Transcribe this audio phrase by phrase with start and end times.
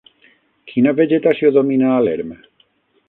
[0.71, 2.33] Quina vegetació domina a l'erm?